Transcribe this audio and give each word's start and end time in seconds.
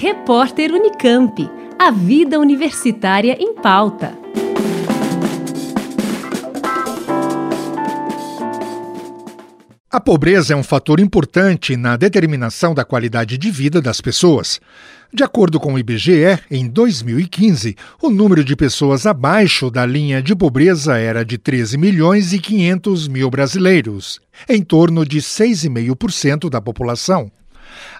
Repórter 0.00 0.70
Unicamp. 0.70 1.50
A 1.76 1.90
vida 1.90 2.38
universitária 2.38 3.36
em 3.36 3.52
pauta. 3.52 4.16
A 9.90 9.98
pobreza 9.98 10.52
é 10.52 10.56
um 10.56 10.62
fator 10.62 11.00
importante 11.00 11.76
na 11.76 11.96
determinação 11.96 12.72
da 12.74 12.84
qualidade 12.84 13.36
de 13.36 13.50
vida 13.50 13.82
das 13.82 14.00
pessoas. 14.00 14.60
De 15.12 15.24
acordo 15.24 15.58
com 15.58 15.74
o 15.74 15.78
IBGE, 15.80 16.38
em 16.48 16.68
2015, 16.68 17.74
o 18.00 18.08
número 18.08 18.44
de 18.44 18.54
pessoas 18.54 19.04
abaixo 19.04 19.68
da 19.68 19.84
linha 19.84 20.22
de 20.22 20.36
pobreza 20.36 20.96
era 20.96 21.24
de 21.24 21.36
13 21.36 21.76
milhões 21.76 22.32
e 22.32 22.38
500 22.38 23.08
mil 23.08 23.28
brasileiros, 23.28 24.20
em 24.48 24.62
torno 24.62 25.04
de 25.04 25.18
6,5% 25.18 26.48
da 26.48 26.60
população. 26.60 27.32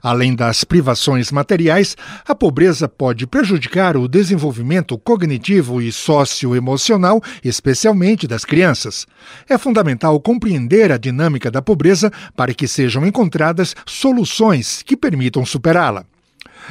Além 0.02 0.34
das 0.34 0.64
privações 0.64 1.32
materiais, 1.32 1.96
a 2.26 2.34
pobreza 2.34 2.88
pode 2.88 3.26
prejudicar 3.26 3.96
o 3.96 4.08
desenvolvimento 4.08 4.96
cognitivo 4.98 5.80
e 5.80 5.90
socioemocional, 5.92 7.22
especialmente 7.44 8.26
das 8.26 8.44
crianças. 8.44 9.06
É 9.48 9.56
fundamental 9.58 10.20
compreender 10.20 10.92
a 10.92 10.96
dinâmica 10.98 11.50
da 11.50 11.62
pobreza 11.62 12.12
para 12.36 12.54
que 12.54 12.68
sejam 12.68 13.06
encontradas 13.06 13.74
soluções 13.86 14.82
que 14.82 14.96
permitam 14.96 15.44
superá-la. 15.44 16.04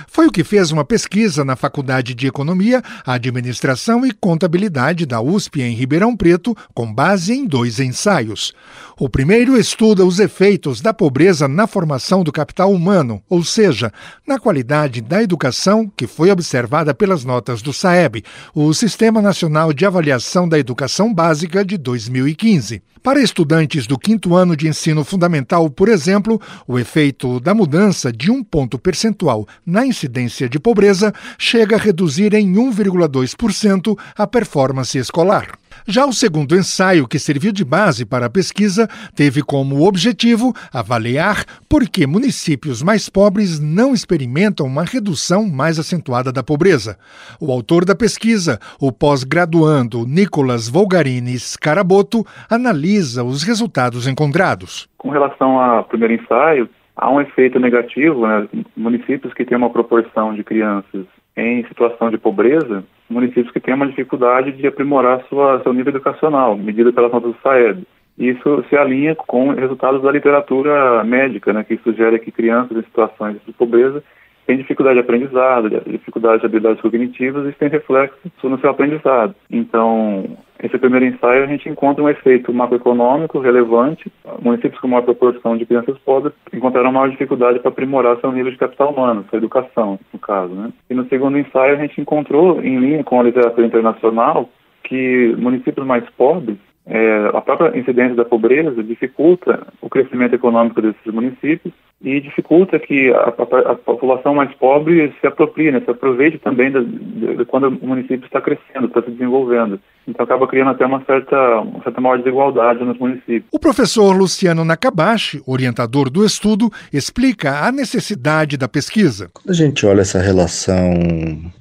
Foi 0.08 0.28
o 0.28 0.32
que 0.32 0.44
fez 0.44 0.72
uma 0.72 0.86
pesquisa 0.86 1.44
na 1.44 1.56
Faculdade 1.56 2.14
de 2.14 2.28
Economia, 2.28 2.84
Administração 3.06 4.06
e 4.06 4.12
Contabilidade 4.12 5.06
da 5.06 5.22
USP 5.22 5.62
em 5.62 5.73
Ribeirão 5.73 6.16
Preto, 6.16 6.56
com 6.73 6.94
base 6.94 7.34
em 7.34 7.46
dois 7.46 7.80
ensaios. 7.80 8.54
O 9.00 9.10
primeiro 9.10 9.58
estuda 9.58 10.06
os 10.06 10.20
efeitos 10.20 10.82
da 10.82 10.94
pobreza 10.94 11.48
na 11.48 11.68
formação 11.68 12.23
do 12.23 12.32
capital 12.32 12.72
humano, 12.72 13.22
ou 13.30 13.44
seja, 13.44 13.92
na 14.26 14.40
qualidade 14.40 15.02
da 15.02 15.22
educação 15.22 15.92
que 15.95 16.08
foi 16.08 16.32
observada 16.32 16.94
pelas 16.94 17.23
notas 17.23 17.61
do 17.61 17.72
SAEB, 17.72 18.23
o 18.54 18.73
Sistema 18.73 19.22
Nacional 19.22 19.72
de 19.72 19.86
Avaliação 19.86 20.50
da 20.50 20.58
Educação 20.58 21.14
Básica 21.14 21.64
de 21.64 21.78
2015. 21.78 22.82
Para 23.08 23.22
estudantes 23.22 23.88
do 23.88 23.98
quinto 23.98 24.36
ano 24.36 24.54
de 24.54 24.67
ensino 24.67 25.02
fundamental, 25.02 25.70
por 25.70 25.88
exemplo, 25.88 26.42
o 26.67 26.78
efeito 26.78 27.39
da 27.39 27.54
mudança 27.54 28.11
de 28.11 28.30
um 28.30 28.44
ponto 28.44 28.78
percentual 28.78 29.48
na 29.66 29.86
incidência 29.88 30.47
de 30.47 30.59
pobreza 30.59 31.13
chega 31.38 31.75
a 31.75 31.80
reduzir 31.80 32.33
em 32.33 32.53
1,2% 32.53 33.97
a 34.17 34.27
performance 34.27 34.97
escolar. 34.97 35.57
Já 35.85 36.05
o 36.05 36.11
segundo 36.11 36.55
ensaio, 36.55 37.07
que 37.07 37.19
serviu 37.19 37.52
de 37.52 37.63
base 37.63 38.05
para 38.05 38.25
a 38.25 38.30
pesquisa, 38.30 38.88
teve 39.15 39.41
como 39.41 39.88
objetivo 39.88 40.53
avaliar 40.73 41.45
por 41.69 41.88
que 41.88 42.05
municípios 42.08 42.81
mais 42.81 43.09
pobres 43.09 43.59
não 43.59 43.93
experimentam 43.93 44.65
uma 44.65 44.83
redução 44.83 45.47
mais 45.47 45.80
acentuada 45.80 46.31
da 46.31 46.43
pobreza. 46.43 46.97
O 47.39 47.52
autor 47.52 47.85
da 47.85 47.95
pesquisa, 47.95 48.59
o 48.81 48.91
pós-graduando 48.91 50.05
Nicolas 50.05 50.67
Volgarini 50.67 51.38
Scaraboto, 51.39 52.25
analisa 52.49 53.23
os 53.23 53.43
resultados 53.43 54.08
encontrados. 54.08 54.89
Com 54.97 55.09
relação 55.09 55.59
ao 55.59 55.85
primeiro 55.85 56.15
ensaio, 56.15 56.69
há 56.98 57.09
um 57.09 57.22
efeito 57.22 57.59
negativo, 57.59 58.28
né? 58.28 58.48
municípios 58.76 59.34
que 59.34 59.45
têm 59.45 59.58
uma 59.58 59.70
proporção 59.70 60.34
de 60.34 60.44
crianças 60.44 61.06
em 61.36 61.64
situação 61.66 62.09
de 62.09 62.17
pobreza, 62.17 62.84
municípios 63.08 63.52
que 63.52 63.59
têm 63.59 63.76
uma 63.76 63.88
dificuldade 63.88 64.52
de 64.52 64.66
aprimorar 64.66 65.23
sua, 65.30 65.62
seu 65.62 65.72
nível 65.72 65.94
educacional, 65.94 66.58
medida 66.58 66.92
pelas 66.92 67.12
notas 67.12 67.31
do 67.31 67.42
SAEB. 67.42 67.84
Isso 68.17 68.66
se 68.67 68.76
alinha 68.76 69.14
com 69.14 69.52
resultados 69.52 70.02
da 70.02 70.12
literatura 70.12 71.04
médica, 71.04 71.54
né, 71.54 71.64
que 71.64 71.78
sugere 71.78 72.17
que 72.17 72.31
crianças 72.31 72.76
em 72.76 72.81
situações 72.81 73.38
de 73.45 73.54
pobreza 73.54 74.04
têm 74.48 74.58
dificuldade 74.58 74.95
de 74.95 75.02
aprendizado, 75.02 75.70
dificuldade 75.86 76.40
de 76.40 76.45
habilidades 76.45 76.81
cognitivas 76.81 77.45
e 77.45 77.50
isso 77.50 77.59
tem 77.59 77.67
reflexo 77.67 78.17
no 78.44 78.58
seu 78.59 78.70
aprendizado. 78.70 79.36
Então, 79.52 80.38
esse 80.64 80.77
primeiro 80.77 81.05
ensaio 81.05 81.44
a 81.44 81.48
gente 81.48 81.70
encontra 81.70 82.04
um 82.04 82.10
efeito 82.10 82.52
macroeconômico 82.54 83.39
relevante. 83.39 84.11
Municípios 84.42 84.80
com 84.80 84.88
maior 84.88 85.04
proporção 85.04 85.58
de 85.58 85.66
crianças 85.66 85.98
pobres 85.99 86.33
encontraram 86.52 86.92
maior 86.92 87.10
dificuldade 87.10 87.60
para 87.60 87.70
aprimorar 87.70 88.17
seu 88.20 88.32
nível 88.32 88.52
de 88.52 88.58
capital 88.58 88.92
humano, 88.92 89.26
sua 89.30 89.38
educação, 89.38 89.99
no 90.14 90.20
caso. 90.20 90.54
Né? 90.54 90.71
E 90.89 90.94
no 90.94 91.08
segundo 91.10 91.38
ensaio 91.38 91.76
a 91.76 91.77
gente 91.77 92.00
encontrou, 92.00 92.64
em 92.64 92.80
linha 92.80 93.04
com 93.04 93.20
a 93.20 93.23
literatura 93.23 93.67
internacional, 93.67 94.50
que 94.83 95.36
municípios 95.38 95.86
mais 95.86 96.10
pobres 96.11 96.58
é, 96.89 97.31
a 97.33 97.42
própria 97.42 97.77
incidência 97.77 98.15
da 98.15 98.23
pobreza 98.23 98.81
dificulta 98.81 99.67
o 99.81 99.89
crescimento 99.89 100.33
econômico 100.33 100.81
desses 100.81 101.05
municípios 101.14 101.73
e 102.02 102.21
dificulta 102.21 102.80
que 102.80 103.11
a, 103.11 103.33
a, 103.37 103.71
a 103.71 103.75
população 103.75 104.33
mais 104.33 104.53
pobre 104.55 105.14
se 105.20 105.27
aproprie, 105.27 105.71
né, 105.71 105.81
se 105.83 105.92
aproveite 105.92 106.37
também 106.37 106.71
de, 106.71 106.86
de, 106.86 107.37
de 107.37 107.45
quando 107.45 107.67
o 107.67 107.87
município 107.87 108.26
está 108.26 108.39
crescendo, 108.39 108.87
está 108.87 109.02
se 109.02 109.11
desenvolvendo. 109.11 109.80
Então 110.08 110.23
acaba 110.23 110.47
criando 110.47 110.71
até 110.71 110.86
uma 110.86 111.03
certa, 111.03 111.59
uma 111.59 111.83
certa 111.83 111.99
maior 111.99 112.17
desigualdade 112.20 112.86
nos 112.86 112.97
municípios. 112.97 113.43
O 113.52 113.59
professor 113.59 114.15
Luciano 114.15 114.64
Nakabashi, 114.64 115.42
orientador 115.45 116.09
do 116.09 116.23
estudo, 116.23 116.71
explica 116.93 117.65
a 117.65 117.71
necessidade 117.71 118.55
da 118.55 118.70
pesquisa. 118.70 119.30
Quando 119.33 119.49
a 119.49 119.53
gente 119.53 119.86
olha 119.86 120.02
essa 120.02 120.20
relação 120.20 120.93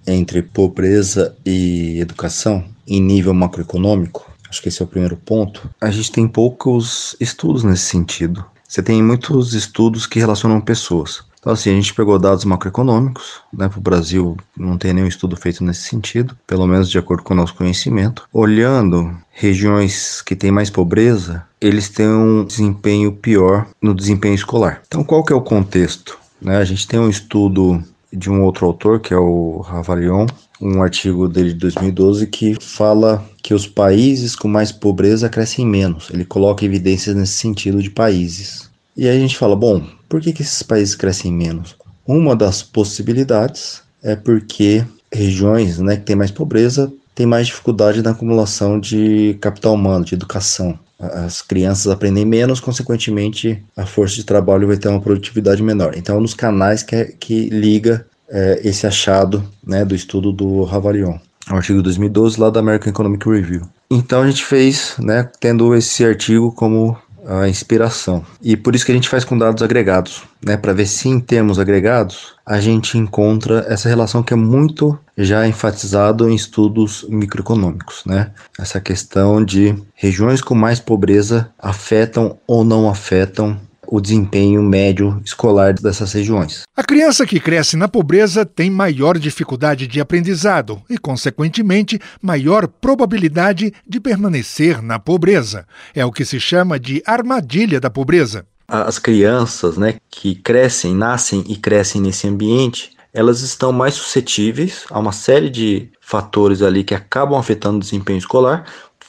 entre 0.06 0.42
pobreza 0.42 1.36
e 1.44 1.98
educação 1.98 2.62
em 2.86 3.00
nível 3.00 3.34
macroeconômico, 3.34 4.35
Acho 4.48 4.62
que 4.62 4.68
esse 4.68 4.82
é 4.82 4.84
o 4.84 4.88
primeiro 4.88 5.16
ponto. 5.16 5.68
A 5.80 5.90
gente 5.90 6.12
tem 6.12 6.26
poucos 6.26 7.16
estudos 7.20 7.64
nesse 7.64 7.84
sentido. 7.84 8.44
Você 8.68 8.82
tem 8.82 9.02
muitos 9.02 9.54
estudos 9.54 10.06
que 10.06 10.18
relacionam 10.18 10.60
pessoas. 10.60 11.24
Então, 11.46 11.52
assim, 11.52 11.70
a 11.70 11.74
gente 11.74 11.94
pegou 11.94 12.18
dados 12.18 12.44
macroeconômicos, 12.44 13.40
né? 13.52 13.68
Para 13.68 13.78
o 13.78 13.80
Brasil 13.80 14.36
não 14.56 14.76
tem 14.76 14.92
nenhum 14.92 15.06
estudo 15.06 15.36
feito 15.36 15.62
nesse 15.62 15.82
sentido, 15.82 16.36
pelo 16.44 16.66
menos 16.66 16.90
de 16.90 16.98
acordo 16.98 17.22
com 17.22 17.34
o 17.34 17.36
nosso 17.36 17.54
conhecimento. 17.54 18.28
Olhando 18.32 19.16
regiões 19.30 20.20
que 20.20 20.34
têm 20.34 20.50
mais 20.50 20.70
pobreza, 20.70 21.44
eles 21.60 21.88
têm 21.88 22.08
um 22.08 22.44
desempenho 22.44 23.12
pior 23.12 23.68
no 23.80 23.94
desempenho 23.94 24.34
escolar. 24.34 24.82
Então, 24.88 25.04
qual 25.04 25.22
que 25.22 25.32
é 25.32 25.36
o 25.36 25.40
contexto? 25.40 26.18
Né? 26.42 26.56
A 26.56 26.64
gente 26.64 26.88
tem 26.88 26.98
um 26.98 27.08
estudo 27.08 27.80
de 28.12 28.28
um 28.28 28.42
outro 28.42 28.66
autor, 28.66 28.98
que 28.98 29.14
é 29.14 29.16
o 29.16 29.60
Ravalion, 29.60 30.26
um 30.60 30.82
artigo 30.82 31.28
dele 31.28 31.52
de 31.52 31.60
2012 31.60 32.26
que 32.26 32.56
fala 32.60 33.24
que 33.42 33.54
os 33.54 33.66
países 33.66 34.34
com 34.34 34.48
mais 34.48 34.72
pobreza 34.72 35.28
crescem 35.28 35.66
menos. 35.66 36.08
Ele 36.12 36.24
coloca 36.24 36.64
evidências 36.64 37.14
nesse 37.14 37.34
sentido 37.34 37.82
de 37.82 37.90
países. 37.90 38.70
E 38.96 39.08
aí 39.08 39.16
a 39.16 39.20
gente 39.20 39.36
fala, 39.36 39.54
bom, 39.54 39.82
por 40.08 40.20
que, 40.20 40.32
que 40.32 40.42
esses 40.42 40.62
países 40.62 40.94
crescem 40.94 41.32
menos? 41.32 41.76
Uma 42.06 42.34
das 42.34 42.62
possibilidades 42.62 43.82
é 44.02 44.16
porque 44.16 44.84
regiões 45.12 45.78
né, 45.78 45.96
que 45.96 46.04
têm 46.04 46.16
mais 46.16 46.30
pobreza 46.30 46.92
têm 47.14 47.26
mais 47.26 47.46
dificuldade 47.46 48.02
na 48.02 48.10
acumulação 48.10 48.78
de 48.78 49.36
capital 49.40 49.74
humano, 49.74 50.04
de 50.04 50.14
educação. 50.14 50.78
As 50.98 51.42
crianças 51.42 51.88
aprendem 51.88 52.24
menos, 52.24 52.60
consequentemente, 52.60 53.62
a 53.76 53.84
força 53.84 54.16
de 54.16 54.24
trabalho 54.24 54.66
vai 54.66 54.76
ter 54.76 54.88
uma 54.88 55.00
produtividade 55.00 55.62
menor. 55.62 55.94
Então, 55.96 56.16
é 56.16 56.18
um 56.18 56.22
dos 56.22 56.34
canais 56.34 56.82
que, 56.82 56.94
é, 56.94 57.04
que 57.04 57.50
liga 57.50 58.06
é, 58.28 58.60
esse 58.64 58.86
achado 58.86 59.44
né, 59.64 59.84
do 59.84 59.94
estudo 59.94 60.32
do 60.32 60.64
Ravalion, 60.64 61.18
o 61.50 61.54
artigo 61.54 61.82
2012 61.82 62.40
lá 62.40 62.50
da 62.50 62.60
American 62.60 62.90
Economic 62.90 63.28
Review. 63.28 63.62
Então 63.90 64.22
a 64.22 64.26
gente 64.26 64.44
fez, 64.44 64.94
né, 64.98 65.28
tendo 65.40 65.74
esse 65.74 66.04
artigo 66.04 66.50
como 66.52 66.96
a 67.26 67.48
inspiração. 67.48 68.24
E 68.40 68.56
por 68.56 68.74
isso 68.74 68.86
que 68.86 68.92
a 68.92 68.94
gente 68.94 69.08
faz 69.08 69.24
com 69.24 69.36
dados 69.36 69.62
agregados, 69.62 70.22
né, 70.44 70.56
para 70.56 70.72
ver 70.72 70.86
se 70.86 71.08
em 71.08 71.18
termos 71.18 71.58
agregados 71.58 72.34
a 72.44 72.60
gente 72.60 72.96
encontra 72.96 73.66
essa 73.68 73.88
relação 73.88 74.22
que 74.22 74.32
é 74.32 74.36
muito 74.36 74.98
já 75.18 75.46
enfatizado 75.46 76.28
em 76.30 76.34
estudos 76.34 77.04
microeconômicos, 77.08 78.02
né? 78.06 78.30
Essa 78.58 78.80
questão 78.80 79.44
de 79.44 79.74
regiões 79.94 80.40
com 80.40 80.54
mais 80.54 80.78
pobreza 80.78 81.50
afetam 81.58 82.38
ou 82.46 82.64
não 82.64 82.88
afetam 82.88 83.58
o 83.88 84.00
desempenho 84.00 84.62
médio 84.62 85.20
escolar 85.24 85.74
dessas 85.74 86.12
regiões. 86.12 86.62
A 86.76 86.82
criança 86.82 87.26
que 87.26 87.40
cresce 87.40 87.76
na 87.76 87.88
pobreza 87.88 88.44
tem 88.44 88.70
maior 88.70 89.18
dificuldade 89.18 89.86
de 89.86 90.00
aprendizado 90.00 90.82
e, 90.88 90.98
consequentemente, 90.98 92.00
maior 92.20 92.66
probabilidade 92.66 93.72
de 93.86 94.00
permanecer 94.00 94.82
na 94.82 94.98
pobreza. 94.98 95.66
É 95.94 96.04
o 96.04 96.12
que 96.12 96.24
se 96.24 96.38
chama 96.38 96.78
de 96.78 97.02
armadilha 97.06 97.80
da 97.80 97.90
pobreza. 97.90 98.44
As 98.68 98.98
crianças, 98.98 99.76
né, 99.76 99.94
que 100.10 100.34
crescem, 100.34 100.94
nascem 100.94 101.44
e 101.46 101.56
crescem 101.56 102.00
nesse 102.00 102.26
ambiente, 102.26 102.90
elas 103.16 103.40
estão 103.40 103.72
mais 103.72 103.94
suscetíveis 103.94 104.84
a 104.90 104.98
uma 104.98 105.12
série 105.12 105.48
de 105.48 105.88
fatores 106.02 106.60
ali 106.60 106.84
que 106.84 106.94
acabam 106.94 107.38
afetando 107.38 107.78
o 107.78 107.80
desempenho 107.80 108.18
escolar, 108.18 108.66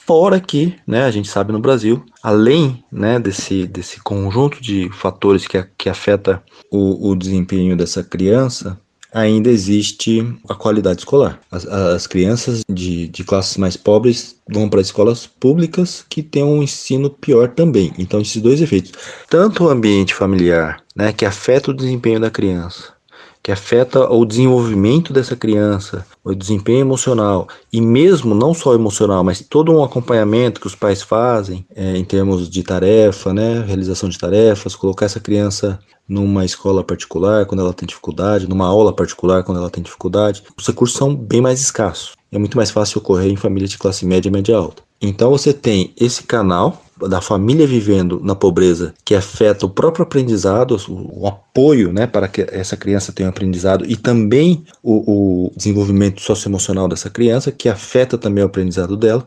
Fora 0.08 0.40
que, 0.40 0.74
né, 0.86 1.04
a 1.04 1.10
gente 1.10 1.28
sabe 1.28 1.52
no 1.52 1.60
Brasil, 1.60 2.02
além 2.22 2.82
né, 2.90 3.20
desse, 3.20 3.66
desse 3.66 4.00
conjunto 4.00 4.58
de 4.58 4.88
fatores 4.90 5.46
que, 5.46 5.62
que 5.76 5.90
afeta 5.90 6.42
o, 6.70 7.10
o 7.10 7.14
desempenho 7.14 7.76
dessa 7.76 8.02
criança, 8.02 8.80
ainda 9.12 9.50
existe 9.50 10.26
a 10.48 10.54
qualidade 10.54 11.00
escolar. 11.00 11.38
As, 11.50 11.66
as 11.66 12.06
crianças 12.06 12.62
de, 12.66 13.06
de 13.08 13.22
classes 13.22 13.58
mais 13.58 13.76
pobres 13.76 14.36
vão 14.48 14.66
para 14.66 14.80
escolas 14.80 15.26
públicas 15.26 16.06
que 16.08 16.22
têm 16.22 16.42
um 16.42 16.62
ensino 16.62 17.10
pior 17.10 17.50
também. 17.50 17.92
Então, 17.98 18.18
esses 18.22 18.40
dois 18.40 18.62
efeitos, 18.62 18.92
tanto 19.28 19.64
o 19.64 19.68
ambiente 19.68 20.14
familiar, 20.14 20.82
né, 20.96 21.12
que 21.12 21.26
afeta 21.26 21.70
o 21.70 21.74
desempenho 21.74 22.18
da 22.18 22.30
criança, 22.30 22.94
que 23.42 23.52
afeta 23.52 24.10
o 24.10 24.24
desenvolvimento 24.24 25.12
dessa 25.12 25.36
criança, 25.36 26.06
o 26.24 26.34
desempenho 26.34 26.80
emocional 26.80 27.48
e 27.72 27.80
mesmo 27.80 28.34
não 28.34 28.52
só 28.52 28.74
emocional, 28.74 29.24
mas 29.24 29.40
todo 29.40 29.72
um 29.72 29.82
acompanhamento 29.82 30.60
que 30.60 30.66
os 30.66 30.74
pais 30.74 31.02
fazem 31.02 31.64
é, 31.74 31.96
em 31.96 32.04
termos 32.04 32.48
de 32.48 32.62
tarefa, 32.62 33.32
né, 33.32 33.64
realização 33.66 34.08
de 34.08 34.18
tarefas, 34.18 34.76
colocar 34.76 35.06
essa 35.06 35.20
criança 35.20 35.78
numa 36.08 36.44
escola 36.44 36.82
particular 36.82 37.44
quando 37.44 37.60
ela 37.60 37.74
tem 37.74 37.86
dificuldade, 37.86 38.48
numa 38.48 38.66
aula 38.66 38.92
particular 38.92 39.44
quando 39.44 39.58
ela 39.58 39.70
tem 39.70 39.82
dificuldade, 39.82 40.42
os 40.56 40.66
recursos 40.66 40.96
são 40.96 41.14
bem 41.14 41.40
mais 41.40 41.60
escassos. 41.60 42.12
É 42.32 42.38
muito 42.38 42.56
mais 42.56 42.70
fácil 42.70 42.98
ocorrer 42.98 43.30
em 43.30 43.36
famílias 43.36 43.70
de 43.70 43.78
classe 43.78 44.04
média 44.06 44.28
e 44.28 44.32
média 44.32 44.56
alta. 44.56 44.82
Então 45.00 45.30
você 45.30 45.52
tem 45.52 45.92
esse 45.98 46.22
canal 46.24 46.82
da 47.06 47.20
família 47.20 47.66
vivendo 47.66 48.20
na 48.22 48.34
pobreza 48.34 48.94
que 49.04 49.14
afeta 49.14 49.66
o 49.66 49.70
próprio 49.70 50.02
aprendizado, 50.02 50.76
o, 50.88 51.26
apoio 51.26 51.92
né, 51.92 52.06
para 52.06 52.28
que 52.28 52.46
essa 52.50 52.76
criança 52.76 53.12
tenha 53.12 53.28
um 53.28 53.30
aprendizado 53.30 53.84
e 53.86 53.96
também 53.96 54.64
o, 54.82 55.46
o 55.46 55.52
desenvolvimento 55.56 56.20
socioemocional 56.20 56.88
dessa 56.88 57.10
criança, 57.10 57.52
que 57.52 57.68
afeta 57.68 58.16
também 58.16 58.42
o 58.42 58.46
aprendizado 58.46 58.96
dela. 58.96 59.26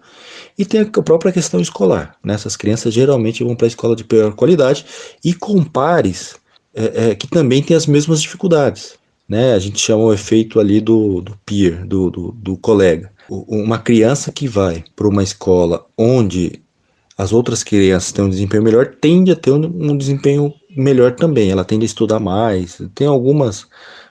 E 0.57 0.65
tem 0.65 0.81
a 0.81 0.85
própria 0.85 1.31
questão 1.31 1.59
escolar. 1.59 2.15
Né? 2.23 2.33
Essas 2.33 2.55
crianças 2.55 2.93
geralmente 2.93 3.43
vão 3.43 3.55
para 3.55 3.67
a 3.67 3.69
escola 3.69 3.95
de 3.95 4.03
pior 4.03 4.33
qualidade 4.33 4.85
e 5.23 5.33
com 5.33 5.63
pares 5.63 6.35
é, 6.73 7.09
é, 7.09 7.15
que 7.15 7.27
também 7.27 7.61
têm 7.61 7.75
as 7.75 7.85
mesmas 7.85 8.21
dificuldades. 8.21 8.93
Né? 9.27 9.53
A 9.53 9.59
gente 9.59 9.79
chama 9.79 10.03
o 10.03 10.13
efeito 10.13 10.59
ali 10.59 10.81
do, 10.81 11.21
do 11.21 11.37
peer, 11.45 11.85
do, 11.85 12.09
do, 12.09 12.31
do 12.31 12.57
colega. 12.57 13.11
Uma 13.29 13.79
criança 13.79 14.29
que 14.29 14.45
vai 14.45 14.83
para 14.93 15.07
uma 15.07 15.23
escola 15.23 15.85
onde 15.97 16.60
as 17.21 17.31
outras 17.31 17.61
crianças 17.63 18.11
têm 18.11 18.25
um 18.25 18.29
desempenho 18.29 18.63
melhor, 18.63 18.95
tende 18.99 19.31
a 19.31 19.35
ter 19.35 19.51
um, 19.51 19.91
um, 19.91 19.95
desempenho 19.95 20.51
melhor 20.75 21.11
também. 21.11 21.51
Ela 21.51 21.63
tende 21.63 21.83
a 21.83 21.85
estudar 21.85 22.19
mais. 22.19 22.81
Tem 22.95 23.05
algumas 23.05 23.67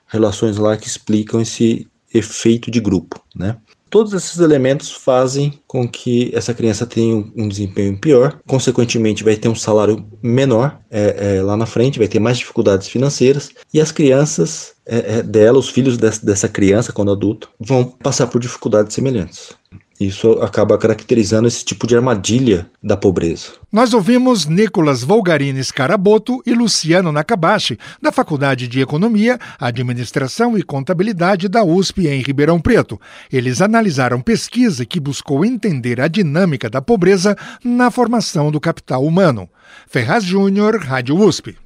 relações 0.06 0.56
lá 0.58 0.76
que 0.76 0.86
explicam 0.86 1.40
esse 1.40 1.88
efeito 2.14 2.70
de 2.70 2.78
grupo, 2.78 3.20
né? 3.34 3.56
Todos 3.88 4.12
esses 4.12 4.38
elementos 4.38 4.92
fazem 4.92 5.60
com 5.66 5.88
que 5.88 6.30
essa 6.32 6.54
criança 6.54 6.86
tenha 6.86 7.16
um 7.36 7.48
desempenho 7.48 7.98
pior, 7.98 8.38
consequentemente, 8.46 9.24
vai 9.24 9.34
ter 9.34 9.48
um 9.48 9.56
salário 9.56 10.06
menor 10.22 10.78
é, 10.88 11.38
é, 11.38 11.42
lá 11.42 11.56
na 11.56 11.66
frente, 11.66 11.98
vai 11.98 12.06
ter 12.06 12.20
mais 12.20 12.38
dificuldades 12.38 12.86
financeiras, 12.86 13.50
e 13.74 13.80
as 13.80 13.90
crianças 13.90 14.74
é, 14.86 15.18
é 15.18 15.22
dela, 15.24 15.58
os 15.58 15.68
filhos 15.68 15.96
dessa 15.96 16.48
criança, 16.48 16.92
quando 16.92 17.10
adulto, 17.10 17.50
vão 17.58 17.84
passar 17.84 18.28
por 18.28 18.40
dificuldades 18.40 18.94
semelhantes. 18.94 19.58
Isso 20.00 20.32
acaba 20.40 20.78
caracterizando 20.78 21.46
esse 21.46 21.62
tipo 21.62 21.86
de 21.86 21.94
armadilha 21.94 22.70
da 22.82 22.96
pobreza. 22.96 23.48
Nós 23.70 23.92
ouvimos 23.92 24.46
Nicolas 24.46 25.04
Volgarini 25.04 25.62
Scaraboto 25.62 26.42
e 26.46 26.54
Luciano 26.54 27.12
Nakabashi, 27.12 27.78
da 28.00 28.10
Faculdade 28.10 28.66
de 28.66 28.80
Economia, 28.80 29.38
Administração 29.60 30.56
e 30.56 30.62
Contabilidade 30.62 31.48
da 31.48 31.62
USP 31.62 32.08
em 32.08 32.22
Ribeirão 32.22 32.58
Preto. 32.58 32.98
Eles 33.30 33.60
analisaram 33.60 34.22
pesquisa 34.22 34.86
que 34.86 34.98
buscou 34.98 35.44
entender 35.44 36.00
a 36.00 36.08
dinâmica 36.08 36.70
da 36.70 36.80
pobreza 36.80 37.36
na 37.62 37.90
formação 37.90 38.50
do 38.50 38.58
capital 38.58 39.04
humano. 39.04 39.50
Ferraz 39.86 40.24
Júnior, 40.24 40.78
Rádio 40.78 41.14
USP. 41.18 41.58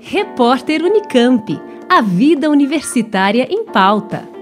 Repórter 0.00 0.82
Unicamp. 0.82 1.60
A 1.88 2.00
vida 2.00 2.50
universitária 2.50 3.46
em 3.48 3.64
pauta. 3.64 4.37